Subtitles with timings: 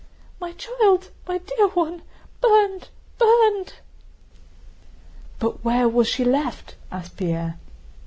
[0.39, 2.01] "My child, my dear one!
[2.41, 3.73] Burned, burned!"
[5.37, 7.59] "But where was she left?" asked Pierre.